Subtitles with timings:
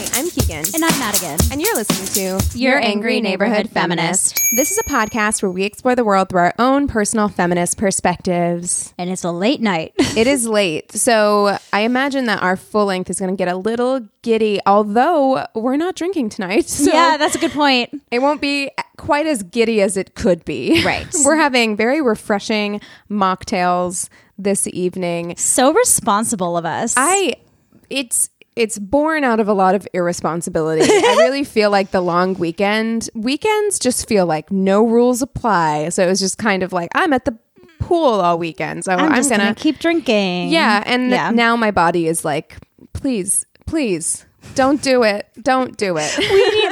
[0.00, 0.64] Hi, I'm Keegan.
[0.74, 1.38] And I'm Madigan.
[1.52, 4.40] And you're listening to Your Angry Neighborhood Feminist.
[4.56, 8.94] This is a podcast where we explore the world through our own personal feminist perspectives.
[8.96, 9.92] And it's a late night.
[9.98, 10.92] it is late.
[10.92, 15.44] So I imagine that our full length is going to get a little giddy, although
[15.54, 16.64] we're not drinking tonight.
[16.80, 18.00] So yeah, that's a good point.
[18.10, 20.82] it won't be quite as giddy as it could be.
[20.82, 21.06] Right.
[21.26, 25.34] we're having very refreshing mocktails this evening.
[25.36, 26.94] So responsible of us.
[26.96, 27.34] I
[27.90, 28.30] it's
[28.60, 30.82] it's born out of a lot of irresponsibility.
[30.82, 35.88] I really feel like the long weekend weekends just feel like no rules apply.
[35.88, 37.36] So it was just kind of like I'm at the
[37.78, 38.84] pool all weekend.
[38.84, 40.50] So I'm, I'm, just gonna, gonna, keep drinking.
[40.50, 41.30] Yeah, and Yeah.
[41.30, 42.58] now my body is like,
[42.92, 45.28] please, please, don't do it.
[45.42, 46.14] Don't do it.
[46.18, 46.26] We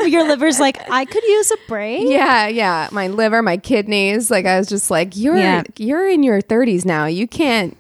[0.05, 2.03] need- your liver's like, I could use a break.
[2.09, 2.89] yeah, yeah.
[2.93, 4.31] My liver, my kidneys.
[4.31, 5.62] Like I was just like, you're Yeah.
[5.79, 7.07] you're in your 30s now.
[7.07, 7.77] You can't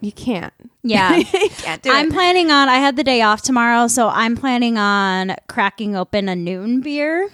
[0.00, 0.54] you can't.
[0.82, 1.22] Yeah.
[1.58, 2.12] Can't do I'm it.
[2.12, 6.36] planning on, I had the day off tomorrow, so I'm planning on cracking open a
[6.36, 7.28] noon beer.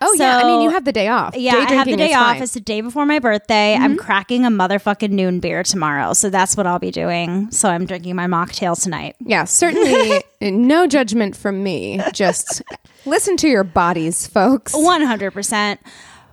[0.00, 1.36] Oh yeah, I mean you have the day off.
[1.36, 2.22] Yeah, Day I have the day off.
[2.26, 2.34] fine.
[2.36, 2.42] Mm-hmm.
[2.44, 3.74] It's the day before my birthday.
[3.74, 6.12] I'm cracking a motherfucking noon beer tomorrow.
[6.12, 7.50] So that's what I'll be doing.
[7.50, 9.16] So I'm drinking my mocktail tonight.
[9.18, 12.00] Yeah, certainly no judgment from me.
[12.12, 12.62] Just
[13.06, 14.72] listen to your bodies, folks.
[14.72, 15.78] 100%.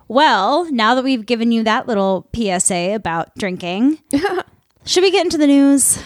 [0.06, 3.98] Well, now that we've given you that little PSA about drinking,
[4.84, 6.00] should we get into the news?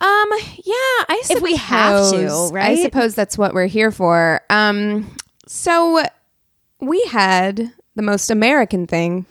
[0.00, 0.28] Um,
[0.64, 1.36] yeah, I suppose.
[1.36, 2.78] If we have to, right?
[2.78, 4.40] I suppose that's what we're here for.
[4.48, 5.14] Um,
[5.46, 6.02] so
[6.80, 9.26] we had the most American thing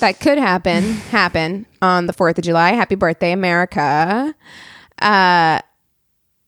[0.00, 2.72] that could happen happen on the 4th of July.
[2.72, 4.34] Happy birthday, America.
[5.00, 5.60] Uh,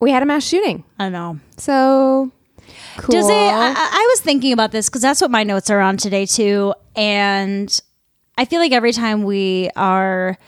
[0.00, 0.84] we had a mass shooting.
[0.98, 1.40] I know.
[1.56, 2.30] So
[2.98, 3.12] cool.
[3.12, 3.32] Does it?
[3.32, 6.26] I, I I was thinking about this because that's what my notes are on today
[6.26, 7.80] too, and
[8.36, 10.38] I feel like every time we are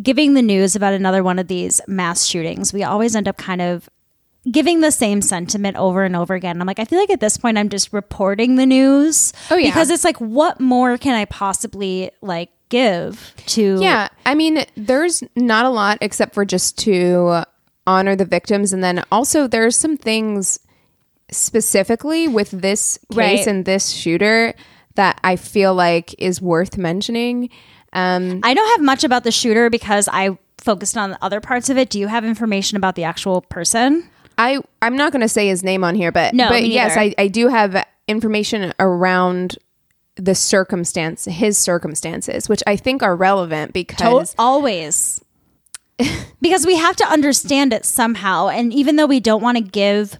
[0.00, 3.60] giving the news about another one of these mass shootings, we always end up kind
[3.60, 3.88] of
[4.50, 6.60] giving the same sentiment over and over again.
[6.60, 9.32] I'm like, I feel like at this point, I'm just reporting the news.
[9.50, 9.68] Oh, yeah.
[9.68, 13.78] because it's like, what more can I possibly like give to?
[13.80, 17.44] Yeah, I mean, there's not a lot except for just to
[17.86, 20.58] honor the victims, and then also there's some things
[21.30, 23.46] specifically with this case Right.
[23.46, 24.54] and this shooter
[24.94, 27.48] that I feel like is worth mentioning.
[27.92, 31.68] Um, I don't have much about the shooter because I focused on the other parts
[31.68, 31.90] of it.
[31.90, 34.08] Do you have information about the actual person?
[34.38, 36.96] I I'm not going to say his name on here, but No, but yes.
[36.96, 39.58] I I do have information around
[40.16, 45.22] the circumstance, his circumstances, which I think are relevant because always
[46.40, 50.18] because we have to understand it somehow and even though we don't want to give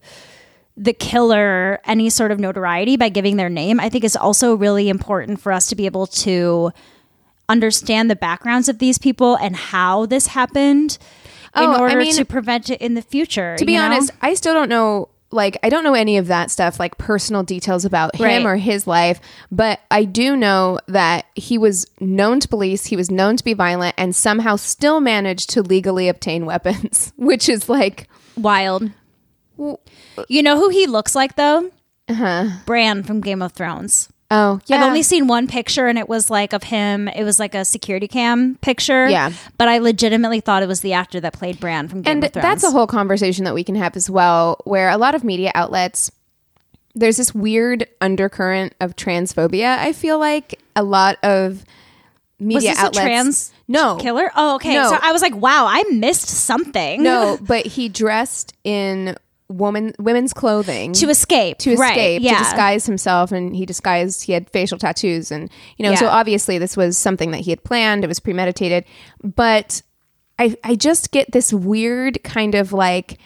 [0.77, 4.89] the killer any sort of notoriety by giving their name i think it's also really
[4.89, 6.71] important for us to be able to
[7.49, 10.99] understand the backgrounds of these people and how this happened
[11.55, 14.35] in Oh, I order mean, to prevent it in the future to be honest, I
[14.35, 15.09] still don't know.
[15.35, 18.45] Like, I don't know any of that stuff, like personal details about him Right.
[18.45, 19.19] or his life,
[19.51, 23.55] but I do know that he was known to police, he was known to be
[23.55, 28.91] violent, and somehow still managed to legally obtain weapons, which is like, wild
[30.29, 31.71] you know who he looks like though
[32.09, 32.49] uh-huh.
[32.67, 34.77] bran from game of thrones oh, yeah.
[34.77, 37.09] I've only seen one picture and it was like of him.
[37.09, 39.09] It was like a security cam picture.
[39.09, 39.33] Yeah.
[39.59, 42.33] But I legitimately thought it was the actor that played Bran from Game and of
[42.33, 42.43] Thrones.
[42.43, 45.53] that's a whole conversation that we can have as well where a lot of media
[45.55, 46.11] outlets
[46.95, 51.65] there's this weird undercurrent of transphobia i feel like a lot of
[52.39, 52.99] media was this outlets.
[52.99, 54.31] a trans no killer?
[54.37, 54.75] Oh, okay.
[54.75, 54.91] No.
[54.91, 57.03] So I was like, wow, I missed something.
[57.03, 59.17] No, but he dressed in
[59.49, 61.59] woman women's clothing to escape.
[61.59, 62.39] to Right, escape Yeah.
[62.39, 66.57] to disguise himself and he disguised he had facial tattoos and you know so obviously
[66.59, 68.85] this was something that he had planned it was premeditated
[69.23, 69.83] but
[70.39, 73.19] i i just get this weird kind of like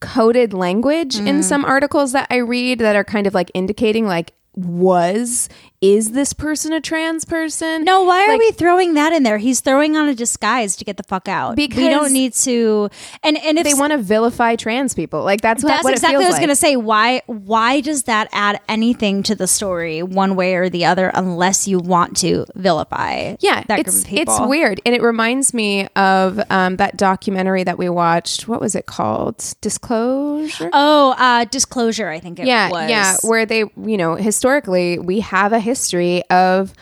[0.00, 1.26] coded language Mm.
[1.28, 5.48] in some articles that i read that are kind of like indicating like was
[5.80, 9.38] is this person a trans person No, why are Like, we throwing that in there?
[9.38, 11.54] He's throwing on a disguise to get the fuck out.
[11.54, 12.90] Because we don't need to.
[13.22, 16.16] And and if they want to vilify trans people like that's what, that's what exactly
[16.16, 16.40] what I was like.
[16.40, 16.74] going to say.
[16.76, 21.68] Why why does that add anything to the story one way or the other unless
[21.68, 24.34] you want to vilify yeah that it's group of people?
[24.34, 28.74] it's weird and it reminds me of um, that documentary that we watched what was
[28.74, 32.08] it called disclosure Oh, uh, disclosure.
[32.08, 32.90] I think it yeah was.
[32.90, 36.72] yeah where they you know historically we have a history of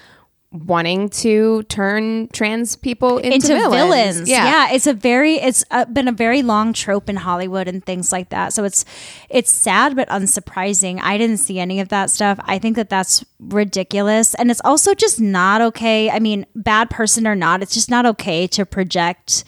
[0.53, 3.73] wanting to turn trans people into, into villains.
[4.17, 4.71] villains, Yeah.
[4.71, 8.31] it's a very it's uh, been a very long trope in Hollywood and things like
[8.31, 8.53] that.
[8.55, 8.85] So it's
[9.29, 10.99] it's sad but unsurprising.
[11.03, 12.39] I didn't see any of that stuff.
[12.45, 16.09] I think that that's ridiculous and it's also just not okay.
[16.11, 19.45] I mean, bad person or not, it's just not okay to project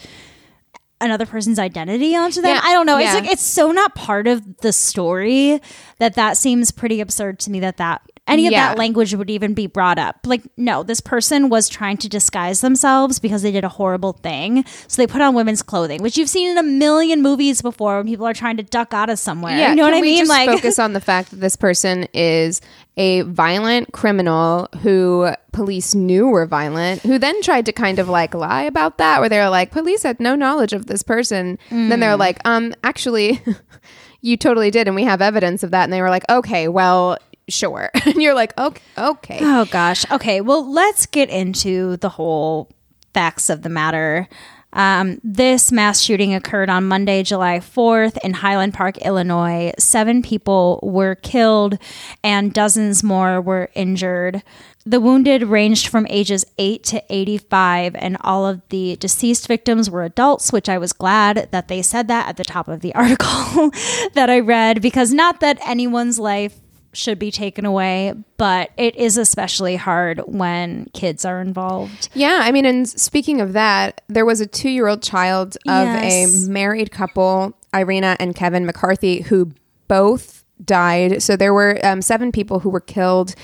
[1.01, 2.55] another person's identity onto them.
[2.55, 2.99] Yeah, I don't know.
[2.99, 5.61] It's like it's so not part of the story
[6.01, 8.69] that that seems pretty absurd to me that that any of Yeah.
[8.69, 10.17] that language would even be brought up.
[10.25, 14.65] Like no, this person was trying to disguise themselves because they did a horrible thing.
[14.87, 18.07] So they put on women's clothing, which you've seen in a million movies before when
[18.07, 19.57] people are trying to duck out of somewhere.
[19.59, 20.19] Yeah, you know what I we mean?
[20.19, 22.61] Just like focus on the fact that this person is
[22.97, 28.35] a violent criminal who police knew were violent, who then tried to kind of like
[28.35, 31.59] lie about that, where they're like, police had no knowledge of this person.
[31.71, 32.01] Then Mm.
[32.01, 33.41] they're like, um, actually,
[34.21, 35.85] you totally did, and we have evidence of that.
[35.85, 37.91] And they were like, okay, well, sure.
[38.07, 39.39] and you're like, okay, okay.
[39.41, 40.11] Oh gosh.
[40.11, 40.41] Okay.
[40.41, 42.71] Well, let's get into the whole
[43.15, 44.29] facts of the matter.
[44.73, 49.73] Um, this mass shooting occurred on Monday, July 4th in Highland Park, Illinois.
[49.79, 51.79] Seven people were killed
[52.23, 54.43] and dozens more were injured.
[54.85, 60.03] The wounded ranged from ages 8 to 85, and all of the deceased victims were
[60.03, 63.71] adults, which I was glad that they said that at the top of the article
[64.15, 66.59] that I read, because not that anyone's life
[66.93, 72.09] should be taken away, but it is especially hard when kids are involved.
[72.15, 75.87] Yeah, I mean, and speaking of that, there was a two year old child of
[75.87, 76.47] Yes.
[76.47, 79.53] a married couple, Irina and Kevin McCarthy, who
[79.87, 81.23] both died.
[81.23, 83.35] So there were um, seven people who were killed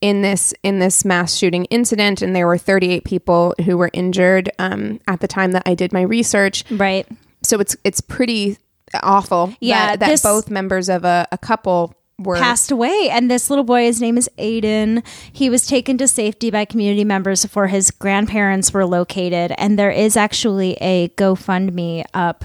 [0.00, 4.50] in this in this mass shooting incident, and there were 38 people who were injured
[4.58, 6.64] um, at the time that I did my research.
[6.70, 7.06] Right.
[7.42, 8.58] So it's it's pretty
[9.02, 9.54] awful.
[9.60, 13.08] Yeah, that, that this- both members of a, a couple were Passed away.
[13.10, 15.04] And this little boy, his name is Aiden.
[15.32, 19.52] He was taken to safety by community members before his grandparents were located.
[19.58, 22.44] And there is actually a GoFundMe up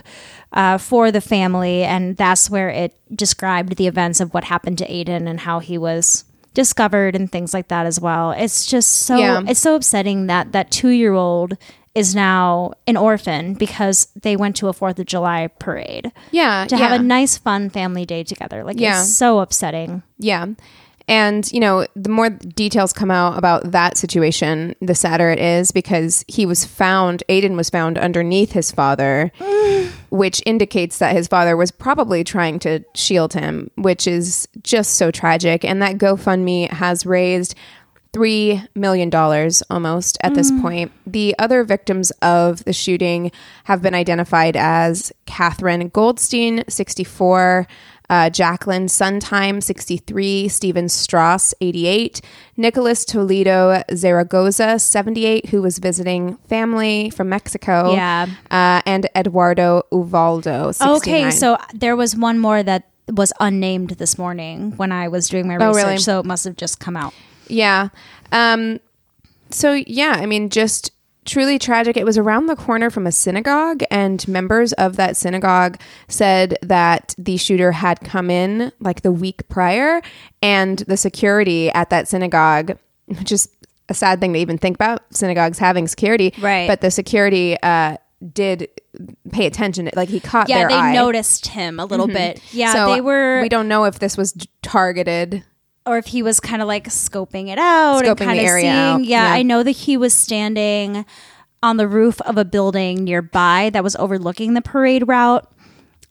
[0.54, 1.84] uh, for the family.
[1.84, 5.78] And that's where it described the events of what happened to Aiden and how he
[5.78, 6.24] was
[6.56, 8.32] discovered and things like that as well.
[8.32, 9.42] It's just so Yeah.
[9.48, 11.58] it's so upsetting that that 2-year-old
[11.96, 16.78] is now an orphan because they went to a 4th of July parade yeah to
[16.78, 16.88] yeah.
[16.88, 18.64] have a nice fun family day together.
[18.64, 19.02] Like Yeah.
[19.02, 20.04] it's so upsetting.
[20.18, 20.46] Yeah.
[21.10, 25.72] And, you know, the more details come out about that situation, the sadder it is
[25.72, 29.32] because he was found, Aiden was found underneath his father,
[30.12, 35.10] which indicates that his father was probably trying to shield him, which is just so
[35.10, 35.66] tragic.
[35.66, 37.56] And that GoFundMe has raised
[38.14, 39.14] $3 million
[39.70, 40.92] almost at this point.
[41.06, 43.32] The other victims of the shooting
[43.66, 47.68] have been identified as Katherine Goldstein, 64,
[48.10, 52.22] uh, Jacquelyn Sundheim, 63, Stephen Straus, 88,
[52.58, 58.26] Nicholas Toledo Zaragoza, 78, who was visiting family from Mexico, Yeah.
[58.50, 60.96] uh, and Eduardo Uvaldo, 69.
[60.98, 65.48] Okay, so there was one more that was unnamed this morning when I was doing
[65.48, 65.98] my research, Oh, really?
[66.00, 67.14] so it must have just come out.
[67.50, 67.90] Yeah.
[68.32, 68.80] Um,
[69.50, 70.92] so yeah, I mean, just
[71.26, 71.98] truly tragic.
[71.98, 77.14] It was around the corner from a synagogue, and members of that synagogue said that
[77.18, 80.02] the shooter had come in like the week prior,
[80.42, 83.50] and the security at that synagogue, which is
[83.90, 86.68] a sad thing to even think about synagogues having security, Right.
[86.68, 87.98] But the security uh,
[88.34, 88.70] did
[89.32, 89.90] pay attention.
[89.96, 90.94] Like he caught Yeah, they eye.
[90.94, 92.42] noticed him a little bit.
[92.52, 95.44] Yeah, So they were, We don't know if this was targeted.
[95.90, 98.66] Or if he was kind of like scoping it out and Scoping kind of seeing.
[98.68, 99.34] out, Yeah, yeah.
[99.34, 101.06] I know that he was standing
[101.62, 105.50] on the roof of a building nearby that was overlooking the parade route.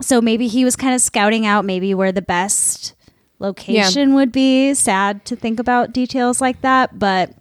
[0.00, 2.94] So maybe he was kind of scouting out maybe where the best
[3.38, 4.74] location would be.
[4.74, 7.32] Sad to think about details like that, but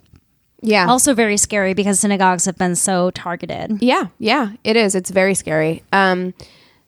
[0.61, 0.87] Yeah.
[0.87, 3.81] Also very scary because synagogues have been so targeted.
[3.81, 4.95] Yeah, yeah, it is.
[4.95, 5.83] It's very scary.
[5.91, 6.33] Um,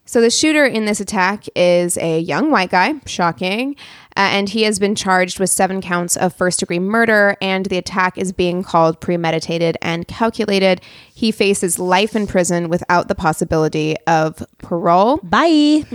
[0.06, 3.76] so the shooter in this attack is a young white guy, shocking,
[4.22, 8.18] and he has been charged with seven counts of first degree murder, and the attack
[8.18, 10.82] is being called premeditated and calculated.
[11.14, 15.18] He faces life in prison without the possibility of parole.
[15.24, 15.86] Bye.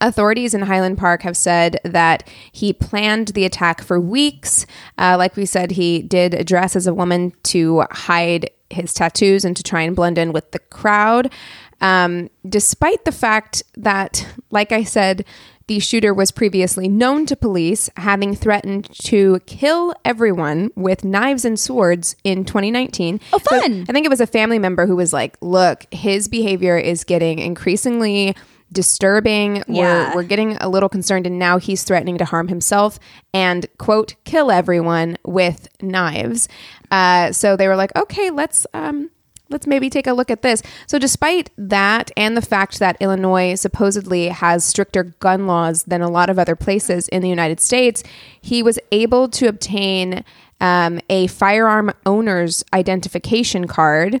[0.00, 4.66] Authorities in Highland Park have said that he planned the attack for weeks.
[4.98, 9.56] Uh, like we said, he did dress as a woman to hide his tattoos and
[9.56, 11.32] to try and blend in with the crowd.
[11.80, 15.24] Um, despite the fact that, like I said,
[15.68, 21.58] the shooter was previously known to police, having threatened to kill everyone with knives and
[21.58, 23.20] swords in 2019.
[23.32, 23.84] Oh, So fun.
[23.88, 27.40] I think it was a family member who was like, "Look, his behavior is getting
[27.40, 28.36] increasingly
[28.72, 29.62] disturbing.
[29.68, 30.10] Yeah.
[30.10, 32.98] We're we're getting a little concerned, and now he's threatening to harm himself
[33.34, 36.48] and quote kill everyone with knives."
[36.90, 39.10] Uh, so they were like, "Okay, let's." Um,
[39.48, 40.60] Let's maybe take a look at this.
[40.86, 46.10] So, despite that, and the fact that Illinois supposedly has stricter gun laws than a
[46.10, 48.02] lot of other places in the United States,
[48.40, 50.24] he was able to obtain
[50.60, 54.20] um, a firearm owner's identification card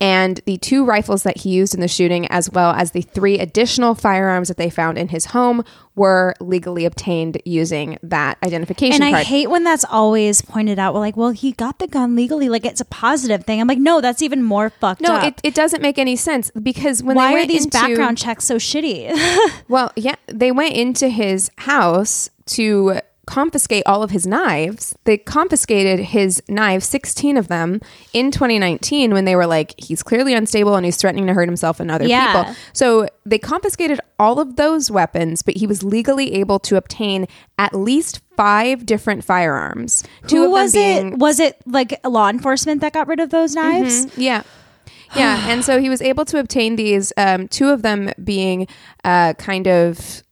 [0.00, 3.38] and the two rifles that he used in the shooting, as well as the three
[3.38, 5.62] additional firearms that they found in his home,
[5.94, 10.94] were legally obtained using that identification And I hate when that's always pointed out.
[10.94, 12.48] We're like, well, he got the gun legally.
[12.48, 13.60] Like it's a positive thing.
[13.60, 15.24] I'm like, no, that's even more fucked no, up.
[15.24, 18.56] it, it doesn't make any sense because when Why are these into, background checks so
[18.56, 19.10] shitty?
[19.68, 24.94] Well, yeah, they went into his house to confiscate all of his knives.
[25.04, 27.80] They confiscated his knives, 16 of them,
[28.12, 31.78] in 2019 when they were like, he's clearly unstable and he's threatening to hurt himself
[31.78, 32.42] and other Yeah.
[32.42, 32.56] people.
[32.72, 37.72] So they confiscated all of those weapons, but he was legally able to obtain at
[37.72, 40.02] least five different firearms.
[40.26, 41.18] Two Who of was them it?
[41.18, 44.06] Was it like law enforcement that got rid of those knives?
[44.18, 44.42] yeah.
[45.14, 45.48] Yeah.
[45.50, 48.66] and so he was able to obtain these, um, two of them being
[49.04, 50.22] uh, kind of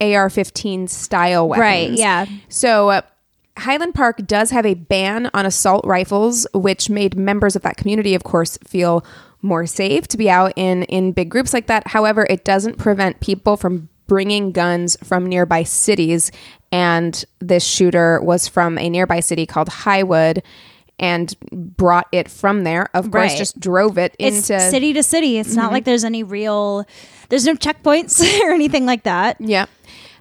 [0.00, 1.60] AR 15 style weapons.
[1.62, 2.26] Right, yeah.
[2.48, 3.00] So uh,
[3.56, 8.14] Highland Park does have a ban on assault rifles, which made members of that community,
[8.14, 9.04] of course, feel
[9.42, 11.88] more safe to be out in, in big groups like that.
[11.88, 16.30] However, it doesn't prevent people from bringing guns from nearby cities.
[16.72, 20.42] And this shooter was from a nearby city called Highwood
[20.98, 22.88] and brought it from there.
[22.94, 23.38] Of course, Right.
[23.38, 25.38] just drove it It's into city to city.
[25.38, 26.84] It's not like there's any real,
[27.28, 29.36] there's no checkpoints or anything like that.
[29.40, 29.66] Yeah.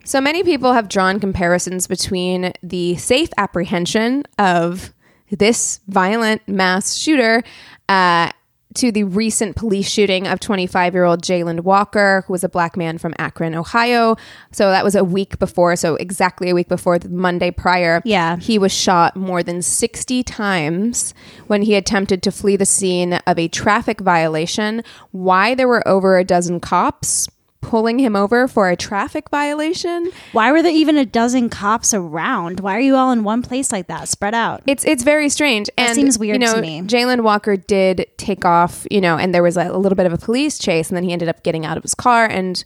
[0.07, 4.93] So many people have drawn comparisons between the safe apprehension of
[5.29, 7.43] this violent mass shooter
[7.89, 8.31] uh,
[8.75, 12.77] to the recent police shooting of 25 year old Jayland Walker, who was a black
[12.77, 14.15] man from Akron, Ohio.
[14.53, 15.75] So that was a week before.
[15.75, 18.01] So exactly a week before the Monday prior.
[18.05, 18.37] Yeah.
[18.37, 21.13] He was shot more than 60 times
[21.47, 24.83] when he attempted to flee the scene of a traffic violation.
[25.11, 27.27] Why there were over a dozen cops
[27.67, 30.09] pulling him over for a traffic violation.
[30.31, 32.62] Why were there even a dozen cops around?
[32.62, 34.63] Why are you all in one place like that, spread out?
[34.65, 35.69] It's it's very strange.
[35.77, 36.81] and seems weird you know, to me.
[36.81, 40.13] Jayland Walker did take off, you know, and there was a, a little bit of
[40.13, 42.63] a police chase, and then he ended up getting out of his car and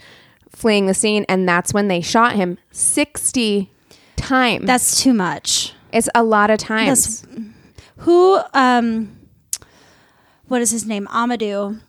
[0.50, 3.72] fleeing the scene, and that's when they shot him sixty
[4.16, 4.66] times.
[4.68, 5.74] That's too much.
[5.92, 7.22] it's a lot of times.
[7.22, 7.48] That's-
[7.98, 9.18] Who, um,
[10.48, 11.08] what is his name?
[11.08, 11.80] Amadou.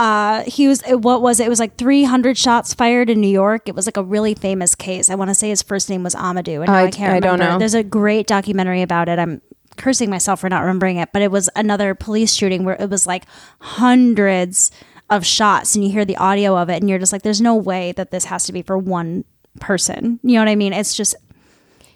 [0.00, 1.46] Uh, he was, uh, what was it?
[1.46, 3.68] It was like 300 shots fired in New York.
[3.68, 5.10] It was like a really famous case.
[5.10, 6.62] I want to say his first name was Amadou.
[6.62, 7.58] And I- I, can't I don't know.
[7.58, 9.18] There's a great documentary about it.
[9.18, 9.42] I'm
[9.76, 13.06] cursing myself for not remembering it, but it was another police shooting where it was
[13.06, 13.24] like
[13.60, 14.70] hundreds
[15.10, 17.54] of shots and you hear the audio of it and you're just like, there's no
[17.54, 19.24] way that this has to be for one
[19.58, 20.18] person.
[20.22, 20.72] You know what I mean?
[20.72, 21.14] It's just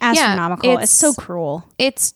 [0.01, 0.69] astronomical.
[0.71, 1.63] it's, it's- so cruel.
[1.77, 2.13] it's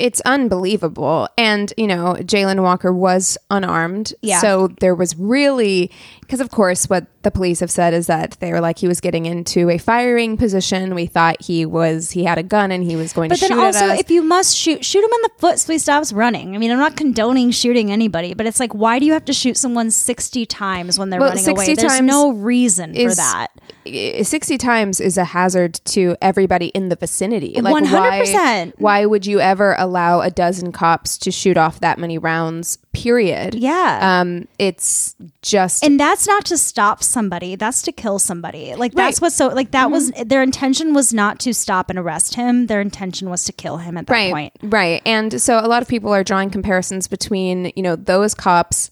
[0.00, 1.28] it's unbelievable.
[1.36, 4.14] And, you know, Jayland Walker was unarmed.
[4.22, 4.40] Yeah.
[4.40, 5.90] So there was really,
[6.30, 9.00] because of course, what the police have said is that they were like, he was
[9.00, 10.94] getting into a firing position.
[10.94, 13.50] We thought he was, he had a gun and he was going But to then
[13.58, 14.00] shoot also, at us.
[14.00, 16.54] if you must shoot, shoot him in the foot so he stops running.
[16.54, 19.32] I mean, I'm not condoning shooting anybody, but it's like, why do you have to
[19.32, 21.74] shoot someone 60 times when they're Well, running 60 away?
[21.74, 23.48] There's no reason for that.
[23.84, 27.60] 60 times is a hazard to everybody in the vicinity.
[27.60, 27.92] Like 100%.
[27.92, 32.78] Why, why would you ever allow a dozen cops to shoot off that many rounds,
[32.92, 33.54] period?
[33.54, 34.20] Yeah.
[34.20, 38.96] Um, it's just and that's not to stop somebody that's to kill somebody like that's
[38.96, 39.14] Right.
[39.14, 39.24] Mm-hmm.
[39.24, 42.80] what's so like that was their intention was not to stop and arrest him their
[42.80, 45.02] intention was to kill him at that right, point Right.
[45.06, 48.90] And so a lot of people are drawing comparisons between, you know, those cops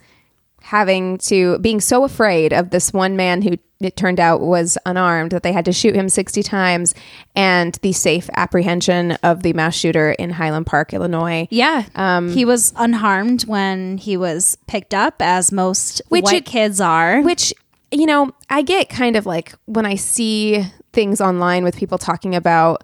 [0.62, 5.30] having to being so afraid of this one man who it turned out was unarmed,
[5.30, 6.94] that they had to shoot him 60 times,
[7.36, 11.46] and the safe apprehension of the mass shooter in Highland Park, Illinois.
[11.50, 11.84] Yeah.
[11.94, 16.80] Um, he was unharmed when he was picked up, as most Which white it- kids
[16.80, 17.22] are.
[17.22, 17.54] Which,
[17.92, 22.34] you know, I get kind of like when I see things online with people talking
[22.34, 22.82] about,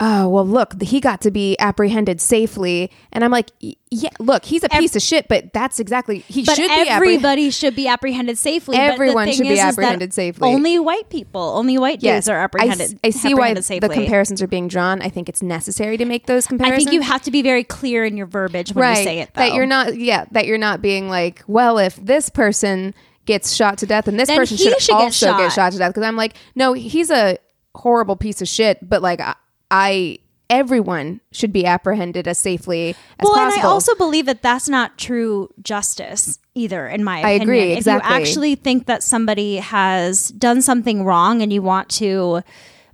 [0.00, 2.90] oh, well, look, he got to be apprehended safely.
[3.12, 3.50] And I'm like,
[3.90, 6.92] yeah, look, he's a piece of shit, but that's exactly, he but should be apprehended.
[6.94, 8.76] everybody should be apprehended safely.
[8.76, 10.48] But the Everyone thing should be is- is apprehended safely.
[10.48, 13.00] Only white people, only white dudes are apprehended.
[13.02, 15.02] I, see why apprehended the comparisons are being drawn.
[15.02, 17.64] I think it's necessary to make those comparisons I think you have to be very
[17.64, 19.30] clear in your verbiage when right you say it.
[19.34, 19.40] Though.
[19.40, 22.94] that you're not yeah that you're not being like well if this person
[23.26, 25.38] gets shot to death and this Then person should, should get also shot.
[25.38, 27.36] get shot to death because i'm like no he's a
[27.74, 29.34] horrible piece of shit but like i,
[29.70, 30.18] I
[30.50, 34.68] everyone should be apprehended as safely as well, possible and I also believe that that's
[34.68, 36.86] not true justice either.
[36.88, 41.42] In my I opinion, agree, If you actually think that somebody has done something wrong
[41.42, 42.42] and you want to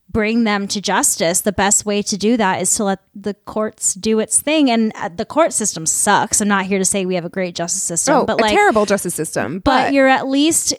[0.08, 3.94] bring them to justice, the best way to do that is to let the courts
[3.94, 4.70] do its thing.
[4.70, 6.40] And uh, the court system sucks.
[6.40, 8.52] I'm not here to say we have a great justice system, oh, but a like.
[8.52, 10.74] terrible justice system but but, you're at least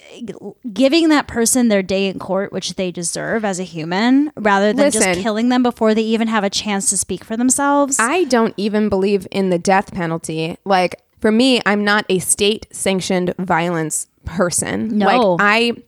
[0.74, 4.92] giving that person their day in court, which they deserve as a human, rather than
[4.92, 7.98] just killing them before they even have a chance to speak for themselves.
[8.00, 10.58] I don't even believe in the death penalty.
[10.66, 14.98] Like for me, I'm not a state sanctioned violence person.
[14.98, 15.36] No.
[15.36, 15.84] Like I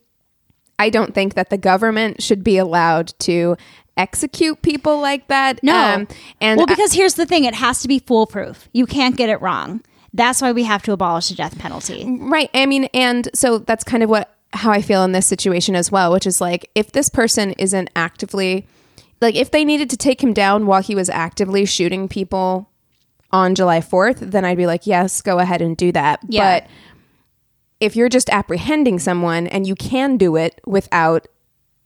[0.79, 3.57] I don't think that the government should be allowed to
[3.97, 5.61] execute people like that.
[5.63, 5.75] No.
[5.75, 6.07] Um,
[6.39, 8.69] and well, I- because here's the thing: it has to be foolproof.
[8.73, 9.81] You can't get it wrong.
[10.13, 12.05] That's why we have to abolish the death penalty.
[12.19, 12.49] Right.
[12.53, 15.91] I mean, and so that's kind of what how I feel in this situation as
[15.91, 18.65] well, which is like if this person isn't actively
[19.21, 22.69] like if they needed to take him down while he was actively shooting people
[23.31, 26.61] on July 4th, then I'd be like, "Yes, go ahead and do that." Yeah.
[26.61, 26.69] But
[27.79, 31.27] if you're just apprehending someone and you can do it without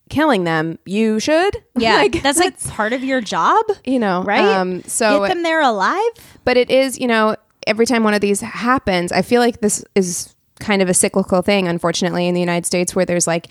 [0.10, 1.56] killing them, you should.
[1.78, 4.44] Yeah, Like, that's like part of your job, you know, right?
[4.44, 6.38] Um, so get them there alive.
[6.44, 7.36] but it is you know
[7.68, 11.42] every time one of these happens i feel like this is kind of a cyclical
[11.44, 13.48] thing unfortunately in the united states where there's like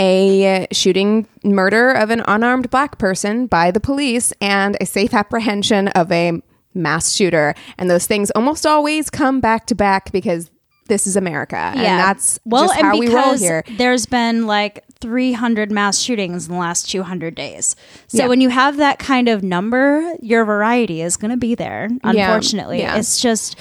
[0.00, 5.86] a shooting murder of an unarmed black person by the police and a safe apprehension
[5.88, 6.32] of a
[6.74, 10.50] mass shooter and those things almost always come back to back because
[10.86, 14.84] this is america and that's well, and how we roll because here There's been like
[15.00, 17.76] 300 mass shootings in the last 200 days.
[18.06, 18.28] So Yeah.
[18.28, 21.90] when you have that kind of number, your variety is going to be there.
[22.02, 22.96] Unfortunately, yeah.
[22.96, 23.56] it's just.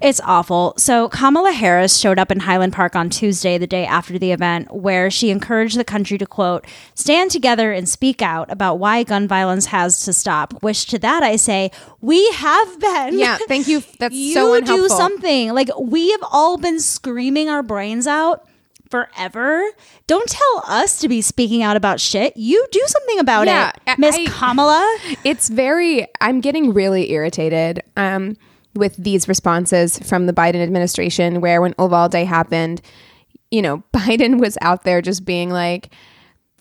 [0.00, 0.74] It's awful.
[0.76, 4.72] So, Kamala Harris showed up in Highland Park on Tuesday, the day after the event,
[4.74, 9.26] where she encouraged the country to, quote, stand together and speak out about why gun
[9.26, 10.62] violence has to stop.
[10.62, 11.70] Which to that I say,
[12.02, 13.18] we have been.
[13.18, 17.48] yeah thank you that's you so unhelpful do something like we have all been screaming
[17.48, 18.46] our brains out
[18.90, 19.64] forever
[20.06, 23.98] don't tell us to be speaking out about shit you do something about Yeah, it
[23.98, 28.36] miss kamala it's very i'm getting really irritated um,
[28.76, 32.80] with these responses from the biden administration where when uvalde happened
[33.50, 35.90] you know biden was out there just being like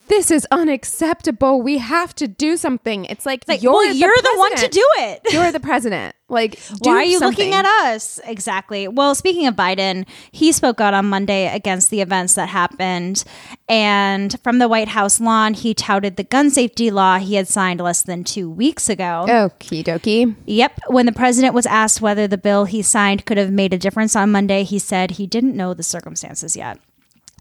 [0.08, 1.62] this is unacceptable.
[1.62, 3.06] We have to do something.
[3.06, 5.22] It's like, like you're, well the, you're the one to do it.
[5.32, 6.15] You're the president.
[6.30, 7.50] Like why are you something.
[7.50, 8.20] looking at us?
[8.24, 8.88] Exactly.
[8.88, 13.24] Well speaking of biden he spoke out on monday against the events that happened.
[13.68, 17.80] And from the white house lawn he touted the gun safety law he had signed
[17.80, 19.26] less than two weeks ago.
[19.28, 20.36] Okie dokie.
[20.46, 20.80] Yep.
[20.88, 24.15] When the president was asked whether the bill he signed could have made a difference
[24.15, 26.80] on Monday, he said he didn't know the circumstances yet.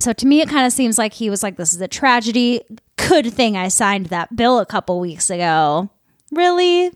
[0.00, 2.60] So to me, it kind of seems like he was like, this is a tragedy.
[2.96, 5.90] Good thing I signed that bill a couple weeks ago.
[6.32, 6.92] Really?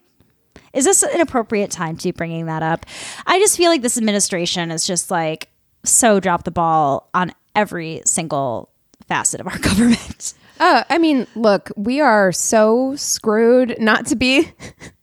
[0.73, 2.87] Is this an appropriate time to be bringing that up?
[3.27, 5.49] I just feel like this administration is just like
[5.85, 8.71] so drop the ball on every single
[9.07, 10.35] facet of our government.
[10.61, 14.53] Uh, I mean, look, we are so screwed, not to be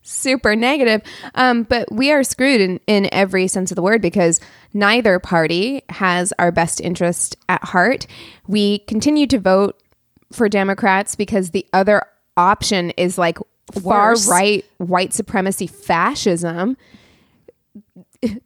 [0.06, 1.02] super negative,
[1.34, 4.40] um, but we are screwed in, in every sense of the word because
[4.74, 8.06] neither party has our best interest at heart.
[8.48, 9.82] We continue to vote
[10.32, 12.04] for Democrats because the other
[12.38, 13.38] option is like
[13.82, 16.78] far right white supremacy fascism.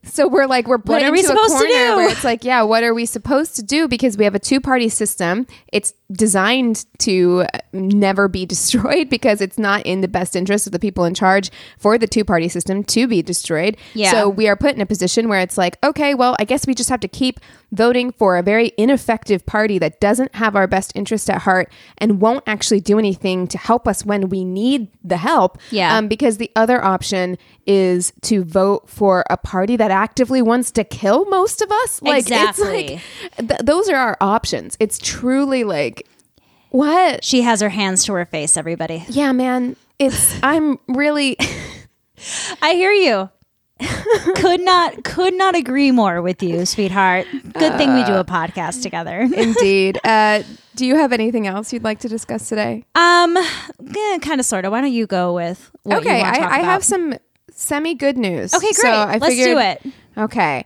[0.04, 1.96] So we're like we're put What are we supposed to do?
[1.96, 3.88] where it's like, yeah, what are we supposed to do?
[3.88, 5.48] Because we have a two party system.
[5.72, 10.80] It's designed to never be destroyed because it's not in the best interest of the
[10.80, 13.78] people in charge for the two party system to be destroyed.
[13.94, 14.12] Yeah.
[14.12, 16.74] So we are put in a position where it's like, okay, well, I guess we
[16.74, 17.40] just have to keep
[17.72, 22.20] voting for a very ineffective party that doesn't have our best interest at heart and
[22.20, 25.60] won't actually do anything to help us when we need the help.
[25.70, 25.96] Yeah.
[25.96, 30.84] Um, because the other option is to vote for a party that actively wants to
[30.84, 32.02] kill most of us.
[32.02, 32.86] Like Exactly.
[32.96, 34.76] it's like th- those are our options.
[34.80, 35.99] It's truly like
[36.70, 37.24] What?
[37.24, 39.04] She has her hands to her face, everybody.
[39.10, 39.76] Yeah, man.
[39.98, 41.38] It's I'm really
[42.62, 43.30] I hear you.
[44.36, 47.26] could not could not agree more with you, sweetheart.
[47.32, 49.20] Good thing we do a podcast together.
[49.36, 49.98] indeed.
[50.04, 50.44] Uh,
[50.76, 52.84] do you have anything else you'd like to discuss today?
[52.96, 53.36] Um,
[53.82, 54.72] yeah, kind of, sort of.
[54.72, 57.16] Why don't you go with what okay, I, talk I have some
[57.52, 58.54] semi good news.
[58.54, 58.94] Okay, So great.
[58.94, 59.94] I Let's figured, do it.
[60.18, 60.66] Okay.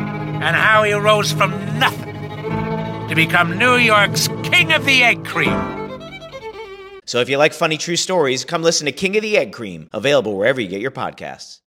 [0.41, 2.15] and how he rose from nothing
[3.07, 5.79] to become New York's King of the Egg Cream.
[7.05, 9.89] So if you like funny true stories, come listen to King of the Egg Cream,
[9.91, 11.59] available wherever you get your podcasts.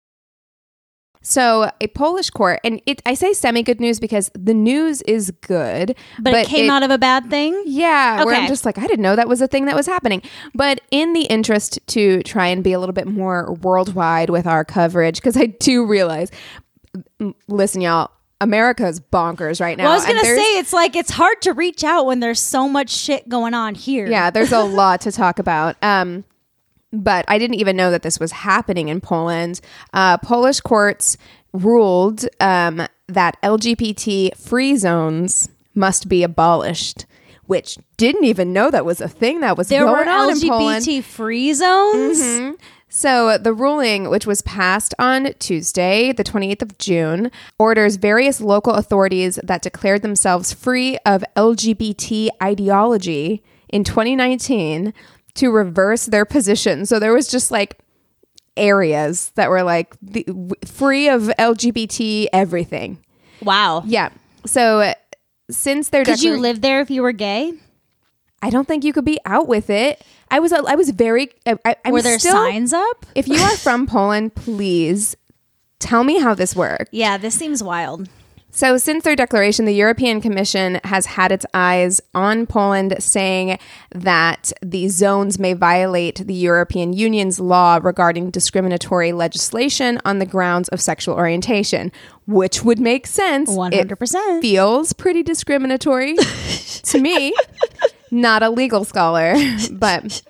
[1.22, 5.32] So a Polish court, and it I say semi good news because the news is
[5.42, 7.62] good, But, it came out of a bad thing.
[7.66, 10.22] Yeah, where I'm just like, I didn't know that was a thing that was happening.
[10.54, 14.66] But in the interest to try and be a little bit more worldwide with our
[14.66, 16.30] coverage, because I do realize,
[17.48, 18.12] listen, y'all,
[18.43, 19.86] America's bonkers right now.
[19.86, 22.67] Well, I was gonna say it's like it's hard to reach out when there's so
[22.67, 24.06] much shit going on here.
[24.06, 25.77] yeah, there's a lot to talk about.
[25.82, 26.25] Um,
[26.91, 29.62] but I didn't even know that this was happening in Poland.
[29.93, 31.17] Uh, Polish courts
[31.53, 37.06] ruled um, that LGBT free zones must be abolished,
[37.45, 40.39] which didn't even know that was a thing that was there were going on in
[40.41, 40.84] Poland.
[40.84, 42.21] LGBT free zones.
[42.21, 42.53] Mm-hmm.
[42.95, 48.73] So, the ruling, which was passed on Tuesday, the 28th of June, orders various local
[48.73, 54.93] authorities that declared themselves free of LGBT ideology in 2019
[55.34, 56.86] to reverse their position.
[56.86, 57.79] So, there was just like
[58.56, 63.03] areas that were like the, w- free of LGBT everything.
[63.41, 63.82] Wow.
[63.88, 64.10] Yeah.
[64.45, 64.93] So,
[65.49, 66.06] since they're.
[66.06, 67.53] Could you live there if you were gay?
[68.43, 70.06] I don't think you could be out with it.
[70.34, 73.06] I was I was very I, I, I'm Were there still- signs up?
[73.13, 75.15] If you are from Poland, please
[75.78, 76.89] tell me how this works.
[76.91, 78.10] Yeah, this seems wild.
[78.56, 83.58] So, since their declaration, the European Commission has had its eyes on Poland, saying
[83.96, 90.69] that the zones may violate the European Union's law regarding discriminatory legislation on the grounds
[90.69, 91.91] of sexual orientation,
[92.28, 93.50] which would make sense.
[93.50, 94.41] 100%.
[94.41, 96.15] feels pretty discriminatory
[96.84, 97.34] to me.
[98.13, 99.36] Not a legal scholar,
[99.71, 100.21] but.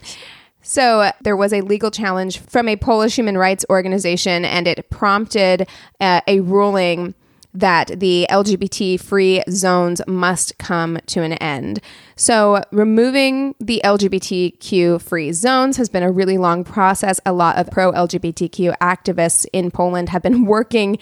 [0.65, 5.67] So there was a legal challenge from a Polish human rights organization, and it prompted
[5.99, 7.13] uh, a ruling
[7.53, 11.81] that the LGBT free zones must come to an end.
[12.15, 17.19] So removing the LGBTQ free zones has been a really long process.
[17.25, 20.97] A lot of pro LGBTQ activists in Poland have been working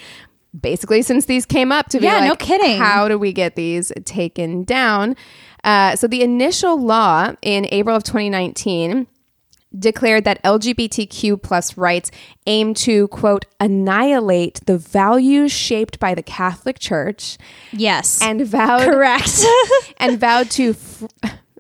[0.60, 2.78] basically since these came up to be Yeah, no kidding.
[2.78, 5.16] how do we get these taken down?
[5.64, 9.08] Uh, so the initial law in April of 2019
[9.78, 12.12] declared that LGBTQ plus rights
[12.46, 17.38] aim to quote annihilate the values shaped by the Catholic Church
[17.72, 18.22] Yes.
[18.22, 19.42] and vowed correct.
[19.98, 20.76] and vowed to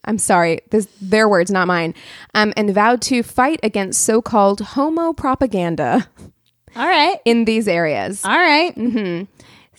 [0.03, 1.93] I'm sorry, this their words, not mine.
[2.33, 6.09] Um, and vowed to fight against so-called homo propaganda
[6.75, 7.17] All right.
[7.23, 8.25] in these areas.
[8.25, 8.75] All right.
[8.75, 9.30] Mm-hmm.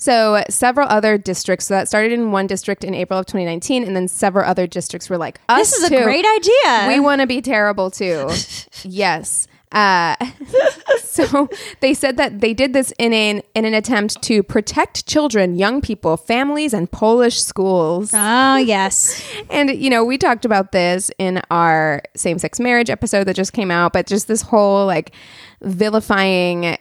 [0.02, 1.66] So several other districts.
[1.66, 5.08] So that started in one district in April of 2019, and then several other districts
[5.08, 6.88] were like, "Us This is a great idea.
[6.88, 8.28] We want to be terrible too."
[8.82, 9.46] yes.
[9.70, 10.16] Uh,
[11.00, 15.54] so they said that they did this in an in an attempt to protect children,
[15.54, 18.10] young people, families, and Polish schools.
[18.12, 19.22] Oh, yes.
[19.50, 23.52] And you know, we talked about this in our same sex marriage episode that just
[23.52, 25.12] came out, but just this whole like
[25.62, 26.76] vilifying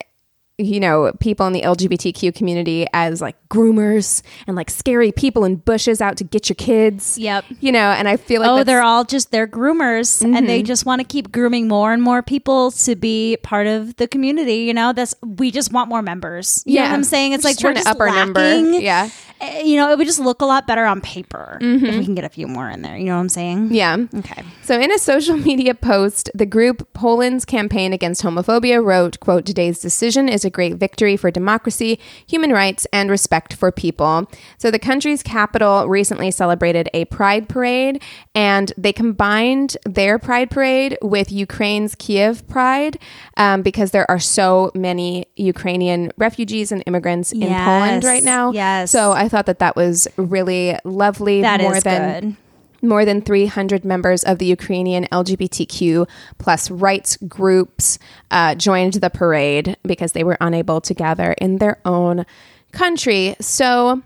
[0.65, 5.55] you know, people in the LGBTQ community as like groomers and like scary people in
[5.57, 7.17] bushes out to get your kids.
[7.17, 7.45] Yep.
[7.59, 10.85] You know, and I feel like oh, they're all just they're groomers and they just
[10.85, 14.55] want to keep grooming more and more people to be part of the community.
[14.63, 16.63] You know, that's we just want more members.
[16.65, 17.33] You know what I'm saying?
[17.33, 18.41] It's Just like we're trying just to up our number.
[18.81, 19.09] Yeah.
[19.41, 22.15] eh, you know, it would just look a lot better on paper if we can
[22.15, 22.97] get a few more in there.
[22.97, 23.73] You know what I'm saying?
[23.73, 23.97] Yeah.
[24.15, 24.43] Okay.
[24.63, 29.79] So in a social media post, the group Poland's campaign against homophobia wrote, quote, today's
[29.79, 34.29] decision is a great victory for democracy, human rights, and respect for people.
[34.57, 38.01] So the country's capital recently celebrated a pride parade
[38.35, 42.99] and they combined their pride parade with Ukraine's Kiev pride
[43.37, 48.51] um, because there are so many Ukrainian refugees and immigrants in Poland right now.
[48.51, 48.91] Yes.
[48.91, 51.41] So I thought that that was really lovely.
[51.41, 52.35] That more is than good.
[52.81, 57.99] More than 300 members of the Ukrainian LGBTQ plus rights groups
[58.31, 62.25] uh, joined the parade because they were unable to gather in their own
[62.71, 63.35] country.
[63.39, 64.01] So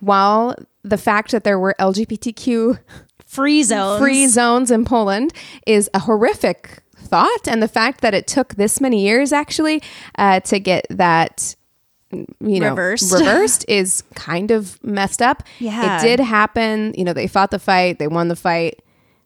[0.00, 2.78] while the fact that there were LGBTQ
[3.26, 4.00] Free zones.
[4.00, 5.32] free zones in Poland
[5.66, 9.82] is a horrific thought, and the fact that it took this many years actually
[10.16, 11.56] uh, to get that
[12.40, 13.12] you know Reversed.
[13.18, 15.42] reversed is kind of messed up.
[15.58, 15.98] Yeah.
[15.98, 16.94] it did happen.
[16.96, 18.80] You know, they fought the fight, they won the fight,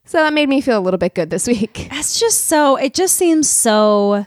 [0.04, 1.88] so that made me feel a little bit good this week.
[1.90, 4.26] That's just so, it just seems so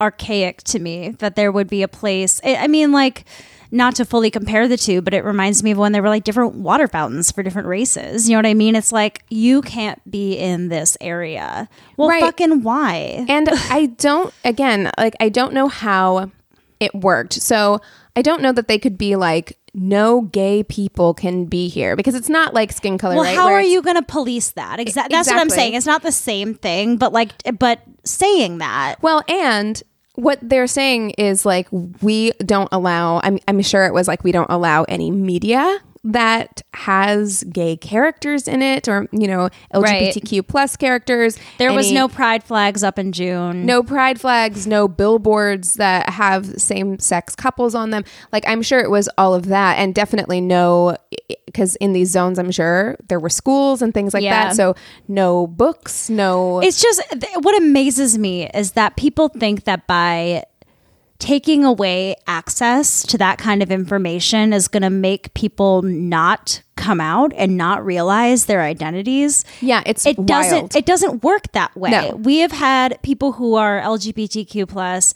[0.00, 2.40] archaic to me that there would be a place.
[2.44, 3.24] I I mean, like,
[3.74, 6.24] not to fully compare the two, but it reminds me of when there were like
[6.24, 8.28] different water fountains for different races.
[8.28, 8.76] You know what I mean?
[8.76, 11.70] It's like, you can't be in this area.
[11.96, 12.20] Well, Right.
[12.22, 13.24] fucking why?
[13.30, 16.30] And I don't, again, like, I don't know how
[16.82, 17.34] it worked.
[17.34, 17.80] So
[18.16, 22.14] I don't know that they could be like, no gay people can be here because
[22.14, 23.34] it's not like skin color, well, right?
[23.34, 24.78] how are you going to police that?
[24.78, 25.74] Exa- that's what I'm saying.
[25.74, 28.96] It's not the same thing, but like, but saying that.
[29.02, 29.82] Well, and
[30.14, 31.68] what they're saying is like
[32.02, 33.20] we don't allow.
[33.24, 38.48] I'm I'm sure it was like we don't allow any media that has gay characters
[38.48, 40.12] in it or you know Right.
[40.14, 41.38] LGBTQ plus characters.
[41.58, 43.64] There was no pride flags up in June.
[43.66, 48.04] no pride flags, no billboards that have same sex couples on them.
[48.32, 50.96] Like I'm sure it was all of that, and definitely no,
[51.46, 54.48] because in these zones, I'm sure there were schools and things like Yeah.
[54.48, 54.56] that.
[54.56, 54.74] So
[55.06, 56.60] no books, no.
[56.60, 60.44] It's just th- what amazes me is that people think that by
[61.22, 67.00] taking away access to that kind of information is going to make people not come
[67.00, 69.44] out and not realize their identities.
[69.60, 70.26] yeah, it's It wild.
[70.26, 71.92] doesn't it doesn't work that way.
[71.92, 72.16] No.
[72.16, 75.14] We have had people who are LGBTQ plus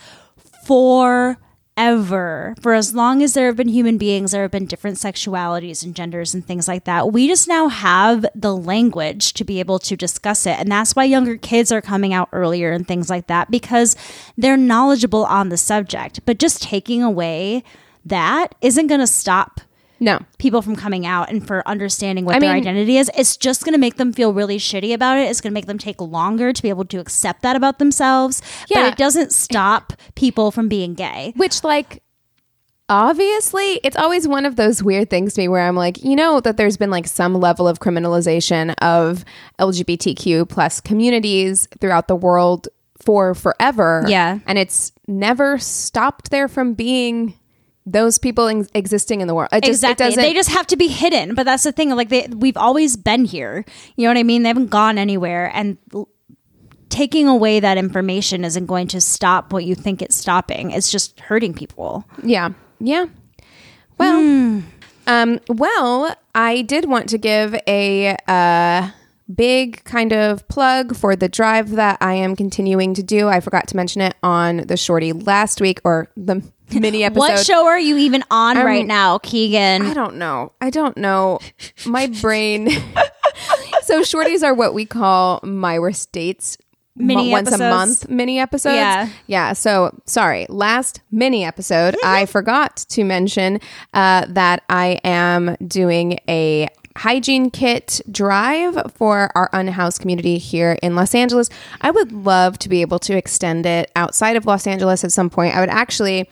[1.76, 2.54] forever.
[2.60, 5.94] For as long as there have been human beings, there have been different sexualities and
[5.94, 7.12] genders and things like that.
[7.12, 10.58] We just now have the language to be able to discuss it.
[10.58, 13.96] And that's why younger kids are coming out earlier and things like that because
[14.36, 16.20] they're knowledgeable on the subject.
[16.24, 17.62] But just taking away
[18.04, 19.60] that isn't going to stop
[20.00, 20.20] no.
[20.38, 23.10] people from coming out and for understanding what I their mean- identity is.
[23.16, 25.22] It's just going to make them feel really shitty about it.
[25.22, 28.42] It's going to make them take longer to be able to accept that about themselves.
[28.68, 28.82] Yeah.
[28.82, 31.32] But it doesn't stop people from being gay.
[31.36, 32.02] Which, like,
[32.88, 36.40] obviously, it's always one of those weird things to me where I'm like, you know,
[36.40, 39.24] that there's been like some level of criminalization of
[39.58, 42.68] LGBTQ plus communities throughout the world
[43.04, 44.04] for forever.
[44.06, 44.38] Yeah.
[44.46, 47.38] And it's never stopped there from being
[47.86, 49.48] those people ex- existing in the world.
[49.52, 50.08] It just, exactly.
[50.08, 51.34] It they just have to be hidden.
[51.34, 51.90] But that's the thing.
[51.90, 53.64] Like they, we've always been here.
[53.96, 54.42] You know what I mean?
[54.42, 55.50] They haven't gone anywhere.
[55.54, 56.08] And l-
[56.88, 60.72] taking away that information isn't going to stop what you think it's stopping.
[60.72, 62.04] It's just hurting people.
[62.22, 62.50] Yeah.
[62.80, 63.06] Yeah.
[63.98, 64.62] Well,
[65.06, 68.90] um, well, I did want to give a uh,
[69.34, 73.28] big kind of plug for the drive that I am continuing to do.
[73.28, 77.18] I forgot to mention it on the shorty last week or the mini episode.
[77.20, 79.82] What show are you even on I'm- right now, Keegan?
[79.86, 80.52] I don't know.
[80.60, 81.40] I don't know.
[81.84, 82.70] My brain.
[83.82, 86.58] so shorties are what we call my worst dates.
[86.98, 88.76] Mini once a month mini episodes.
[88.76, 89.10] Yeah.
[89.26, 89.52] Yeah.
[89.52, 90.46] So sorry.
[90.48, 93.60] Last mini episode, I forgot to mention
[93.92, 100.96] uh, that I am doing a hygiene kit drive for our unhoused community here in
[100.96, 101.48] Los Angeles.
[101.80, 105.30] I would love to be able to extend it outside of Los Angeles at some
[105.30, 105.54] point.
[105.54, 106.28] I would actually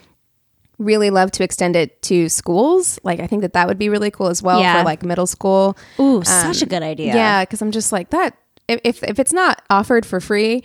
[0.79, 2.99] really love to extend it to schools.
[3.05, 4.79] Like I think that that would be really cool as well Yeah.
[4.81, 5.77] for like middle school.
[6.01, 7.13] Ooh, such a good idea.
[7.13, 8.37] Um, Yeah, because I'm just like that.
[8.67, 10.65] If, if if it's not offered for free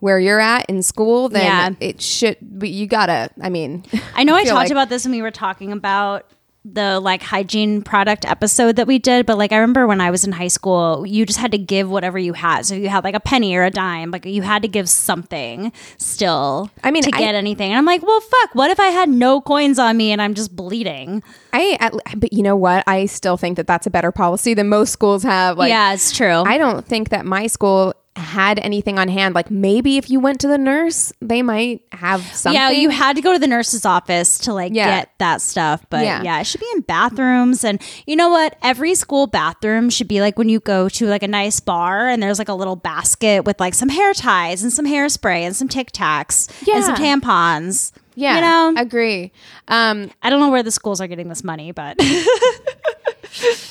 [0.00, 1.86] where you're at in school, then Yeah.
[1.86, 2.36] it should.
[2.42, 3.30] But you gotta.
[3.40, 3.84] I mean,
[4.16, 6.26] I know I talked like- about this when we were talking about
[6.64, 10.24] the like hygiene product episode that we did, but like I remember when I was
[10.24, 12.64] in high school, you just had to give whatever you had.
[12.64, 15.72] So you had like a penny or a dime, like you had to give something
[15.98, 16.70] still.
[16.82, 17.70] I mean, to I- get anything.
[17.70, 18.54] And I'm like, well, fuck.
[18.54, 21.22] What if I had no coins on me and I'm just bleeding?
[21.52, 21.76] I.
[21.80, 22.82] At, but you know what?
[22.86, 25.58] I still think that that's a better policy than most schools have.
[25.58, 26.44] Like, yeah, it's true.
[26.46, 29.34] I don't think that my school had anything on hand.
[29.34, 32.54] Like maybe if you went to the nurse, they might have something.
[32.60, 35.00] Yeah, you had to go to the nurse's office to like Yeah.
[35.00, 35.84] get that stuff.
[35.90, 36.22] But Yeah.
[36.22, 36.40] yeah.
[36.40, 37.64] it should be in bathrooms.
[37.64, 38.56] And you know what?
[38.62, 42.22] Every school bathroom should be like when you go to like a nice bar and
[42.22, 45.66] there's like a little basket with like some hair ties and some hairspray and some
[45.68, 47.90] Tic Tacs and some tampons.
[48.14, 48.40] yeah, You
[48.76, 49.32] know, agree.
[49.66, 51.98] Um, I don't know where the schools are getting this money, but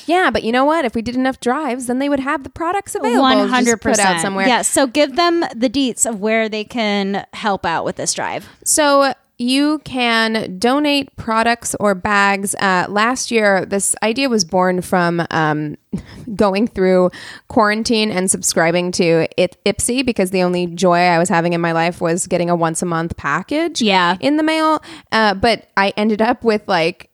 [0.06, 0.84] yeah, but you know what?
[0.84, 3.22] If we did enough drives, then they would have the products available.
[3.22, 4.46] one just hundred put percent out somewhere.
[4.46, 4.62] Yeah.
[4.62, 8.48] So give them the deets of where they can help out with this drive.
[8.64, 12.54] So you can donate products or bags.
[12.54, 15.76] Uh, last year, this idea was born from um,
[16.36, 17.10] going through
[17.48, 21.72] quarantine and subscribing to it, Ipsy because the only joy I was having in my
[21.72, 24.16] life was getting a once a month package Yeah.
[24.20, 24.80] in the mail.
[25.10, 27.10] Uh, but I ended up with like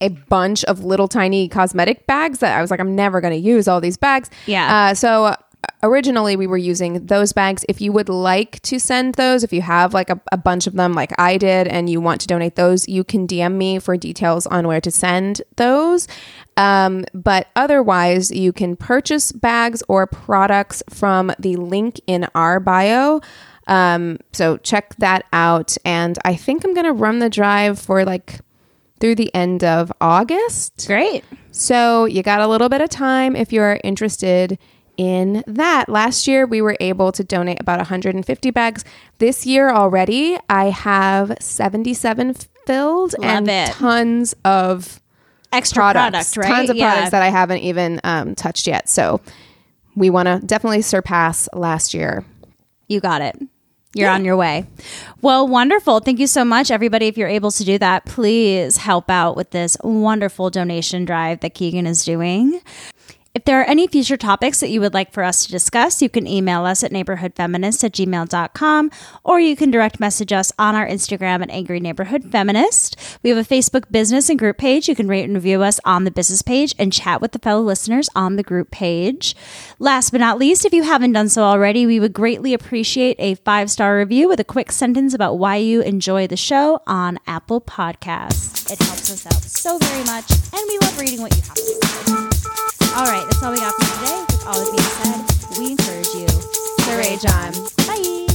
[0.00, 3.40] a bunch of little tiny cosmetic bags that I was like, I'm never going to
[3.40, 4.30] use all these bags.
[4.46, 4.90] Yeah.
[4.90, 5.36] Uh, so uh,
[5.82, 7.64] originally we were using those bags.
[7.68, 10.74] If you would like to send those, if you have like a, a bunch of
[10.74, 13.96] them like I did and you want to donate those, you can DM me for
[13.96, 16.08] details on where to send those.
[16.56, 23.20] Um, but otherwise, you can purchase bags or products from the link in our bio.
[23.66, 25.76] Um, so check that out.
[25.84, 28.40] And I think I'm going to run the drive for like
[29.00, 30.84] through the end of August.
[30.86, 31.24] Great.
[31.50, 34.58] So you got a little bit of time if you're interested
[34.96, 35.88] in that.
[35.88, 38.84] Last year we were able to donate about 150 bags.
[39.18, 42.34] This year already I have 77
[42.66, 43.70] filled Love and it.
[43.72, 45.00] tons of
[45.52, 46.56] Extra products, product, right?
[46.58, 46.92] Tons of Yeah.
[46.92, 48.88] products that I haven't even um, touched yet.
[48.88, 49.20] So
[49.96, 52.24] we want to definitely surpass last year.
[52.86, 53.36] You got it.
[53.94, 54.66] You're on your way.
[55.20, 55.98] Well, wonderful.
[56.00, 57.06] Thank you so much, everybody.
[57.08, 61.54] If you're able to do that, please help out with this wonderful donation drive that
[61.54, 62.60] Keegan is doing.
[63.32, 66.08] If there are any future topics that you would like for us to discuss, you
[66.08, 68.90] can email us at neighborhoodfeminist at gmail.com
[69.22, 72.96] or you can direct message us on our Instagram at Angry Neighborhood Feminist.
[73.22, 74.88] We have a Facebook business and group page.
[74.88, 77.62] You can rate and review us on the business page and chat with the fellow
[77.62, 79.36] listeners on the group page.
[79.78, 83.36] Last but not least, if you haven't done so already, we would greatly appreciate a
[83.36, 87.60] five star review with a quick sentence about why you enjoy the show on Apple
[87.60, 88.72] Podcasts.
[88.72, 91.62] It helps us out so very much, and we love reading what you have to
[91.62, 92.59] say.
[92.92, 94.20] All right, that's all we got for today.
[94.28, 97.52] With all that being said, we encourage you to rage on.
[97.86, 98.26] Bye.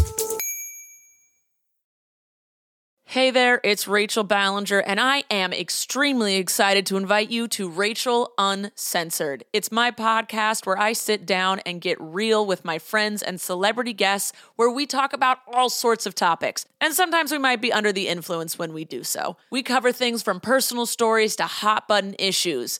[3.03, 8.33] Hey there, it's Rachel Ballinger, and I am extremely excited to invite you to Rachel
[8.37, 9.43] Uncensored.
[9.53, 13.93] It's my podcast where I sit down and get real with my friends and celebrity
[13.93, 16.65] guests, where we talk about all sorts of topics.
[16.79, 19.37] And sometimes we might be under the influence when we do so.
[19.49, 22.79] We cover things from personal stories to hot button issues.